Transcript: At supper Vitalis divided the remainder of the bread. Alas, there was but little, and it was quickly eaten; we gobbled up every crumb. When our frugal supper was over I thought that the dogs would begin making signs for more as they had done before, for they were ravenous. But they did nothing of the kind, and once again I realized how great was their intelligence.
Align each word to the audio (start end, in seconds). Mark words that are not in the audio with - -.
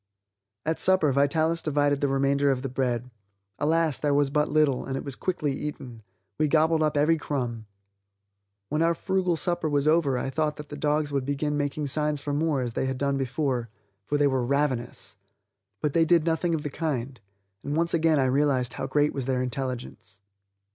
At 0.65 0.79
supper 0.79 1.11
Vitalis 1.11 1.61
divided 1.61 2.01
the 2.01 2.07
remainder 2.07 2.49
of 2.49 2.63
the 2.63 2.69
bread. 2.69 3.11
Alas, 3.59 3.99
there 3.99 4.15
was 4.15 4.31
but 4.31 4.49
little, 4.49 4.83
and 4.83 4.97
it 4.97 5.03
was 5.03 5.15
quickly 5.15 5.53
eaten; 5.53 6.01
we 6.39 6.47
gobbled 6.47 6.81
up 6.81 6.97
every 6.97 7.17
crumb. 7.19 7.67
When 8.69 8.81
our 8.81 8.95
frugal 8.95 9.35
supper 9.35 9.69
was 9.69 9.87
over 9.87 10.17
I 10.17 10.31
thought 10.31 10.55
that 10.55 10.69
the 10.69 10.75
dogs 10.75 11.11
would 11.11 11.23
begin 11.23 11.55
making 11.55 11.85
signs 11.85 12.19
for 12.19 12.33
more 12.33 12.61
as 12.61 12.73
they 12.73 12.87
had 12.87 12.97
done 12.97 13.15
before, 13.17 13.69
for 14.07 14.17
they 14.17 14.25
were 14.25 14.43
ravenous. 14.43 15.17
But 15.81 15.93
they 15.93 16.03
did 16.05 16.25
nothing 16.25 16.55
of 16.55 16.63
the 16.63 16.71
kind, 16.71 17.21
and 17.63 17.75
once 17.77 17.93
again 17.93 18.17
I 18.17 18.25
realized 18.25 18.73
how 18.73 18.87
great 18.87 19.13
was 19.13 19.25
their 19.25 19.43
intelligence. 19.43 20.19